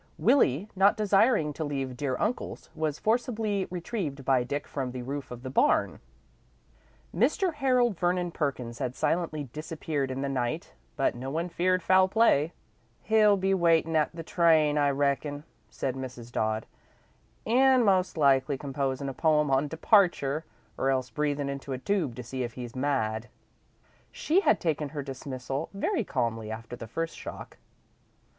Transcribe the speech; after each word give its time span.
Willie, 0.17 0.67
not 0.75 0.97
desiring 0.97 1.53
to 1.53 1.63
leave 1.63 1.95
"dear 1.95 2.17
uncle's," 2.19 2.71
was 2.73 2.97
forcibly 2.97 3.67
retrieved 3.69 4.25
by 4.25 4.43
Dick 4.43 4.67
from 4.67 4.93
the 4.93 5.03
roof 5.03 5.29
of 5.29 5.43
the 5.43 5.49
barn. 5.51 5.99
Mr. 7.15 7.53
Harold 7.53 7.99
Vernon 7.99 8.31
Perkins 8.31 8.79
had 8.79 8.95
silently 8.95 9.43
disappeared 9.53 10.09
in 10.09 10.21
the 10.23 10.27
night, 10.27 10.73
but 10.95 11.13
no 11.13 11.29
one 11.29 11.49
feared 11.49 11.83
foul 11.83 12.07
play. 12.07 12.51
"He'll 13.03 13.37
be 13.37 13.53
waitin' 13.53 13.95
at 13.95 14.09
the 14.11 14.23
train, 14.23 14.75
I 14.75 14.89
reckon," 14.89 15.43
said 15.69 15.93
Mrs. 15.93 16.31
Dodd, 16.31 16.65
"an' 17.45 17.83
most 17.85 18.17
likely 18.17 18.57
composin' 18.57 19.07
a 19.07 19.13
poem 19.13 19.51
on 19.51 19.67
'Departure' 19.67 20.45
or 20.79 20.89
else 20.89 21.11
breathin' 21.11 21.47
into 21.47 21.73
a 21.73 21.77
tube 21.77 22.15
to 22.15 22.23
see 22.23 22.41
if 22.41 22.53
he's 22.53 22.75
mad." 22.75 23.27
She 24.11 24.39
had 24.39 24.59
taken 24.59 24.89
her 24.97 25.03
dismissal 25.03 25.69
very 25.75 26.03
calmly 26.03 26.49
after 26.49 26.75
the 26.75 26.87
first 26.87 27.15
shock. 27.15 27.59